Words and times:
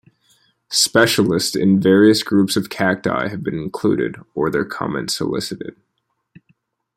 Specialists 0.71 1.55
in 1.55 1.79
various 1.79 2.23
groups 2.23 2.55
of 2.55 2.71
cacti 2.71 3.27
have 3.27 3.43
been 3.43 3.53
included, 3.59 4.15
or 4.33 4.49
their 4.49 4.65
comments 4.65 5.15
solicited. 5.15 5.75